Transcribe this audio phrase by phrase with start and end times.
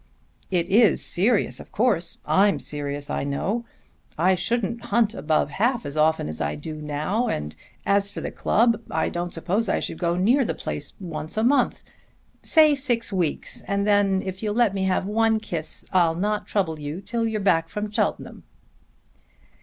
[0.49, 2.17] "It is serious, of course.
[2.25, 3.65] I'm serious, I know.
[4.17, 8.31] I shouldn't hunt above half as often as I do now; and as for the
[8.31, 11.83] club, I don't suppose I should go near the place once a month.
[12.41, 16.79] Say six weeks, and then, if you'll let me have one kiss, I'll not trouble
[16.79, 18.41] you till you're back from Cheltenham."